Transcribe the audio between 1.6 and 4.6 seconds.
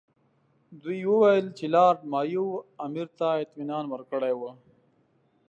لارډ مایو امیر ته اطمینان ورکړی وو.